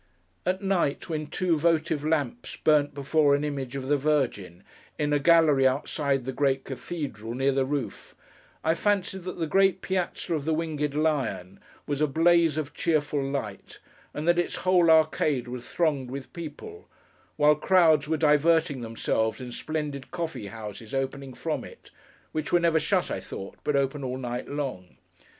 [0.47, 4.63] At night, when two votive lamps burnt before an image of the Virgin,
[4.97, 8.15] in a gallery outside the great cathedral, near the roof,
[8.63, 13.21] I fancied that the great piazza of the Winged Lion was a blaze of cheerful
[13.23, 13.77] light,
[14.11, 16.89] and that its whole arcade was thronged with people;
[17.37, 23.11] while crowds were diverting themselves in splendid coffee houses opening from it—which were never shut,
[23.11, 24.97] I thought, but open all night long.